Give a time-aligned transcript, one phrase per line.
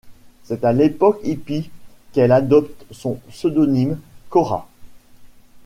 [0.45, 1.69] C'est à l'époque hippie
[2.11, 3.99] qu'elle adopte son pseudonyme
[4.31, 4.67] Kora.